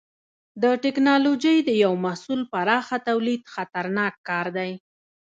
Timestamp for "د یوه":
1.67-1.97